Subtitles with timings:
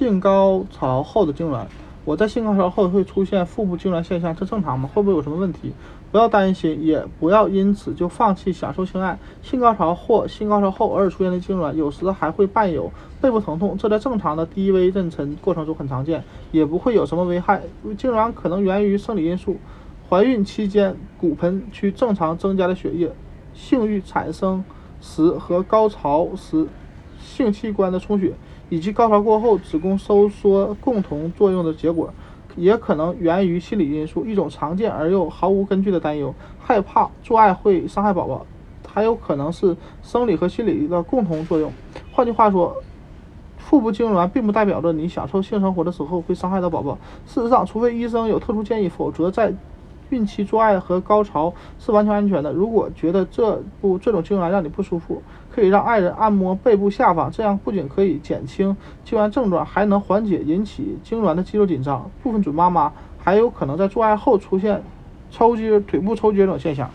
[0.00, 1.66] 性高潮后的痉挛，
[2.06, 4.88] 我在性高潮后会出现腹部痉挛现象，这正常吗？
[4.94, 5.74] 会不会有什么问题？
[6.10, 9.18] 不要担心，也不要因此就放弃享受性爱。
[9.42, 12.90] 性高潮或性高潮后偶尔出现的痉挛，有时还会伴有
[13.20, 17.60] 背部疼痛，这在正常的低危妊娠过程中很常见，也不会有什么危害。
[17.84, 19.58] 痉挛可能源于生理因素，
[20.08, 23.12] 怀孕期间骨盆区正常增加的血液，
[23.52, 24.64] 性欲产生
[25.02, 26.66] 时和高潮时
[27.20, 28.32] 性器官的充血，
[28.70, 32.10] 以及高潮过后子宫收缩共同作用的结果。
[32.56, 38.44] 也可能源于心理因素，一种常见而又毫无根据的担忧，害怕做爱会伤害宝宝，
[38.86, 41.72] 还有可能是生理和心理的共同作用。
[42.10, 42.76] 换句话说，
[43.56, 46.98] 腹部痉挛并不代表着你享受性生活的时候会伤害到宝宝。
[47.24, 49.54] 事实上，除非医生有特殊建议，否则在
[50.10, 52.52] 孕期做爱和高潮是完全安全的。
[52.52, 62.10] 如果觉得这部这种痉挛让你不舒服，可以让爱人按摩背部下方，这样不仅可以减轻痉挛症状，还能缓解引起痉挛的肌肉紧张。
[62.22, 64.82] 部分准妈妈还有可能在做爱后出现
[65.30, 66.90] 抽筋、腿部抽筋等现象。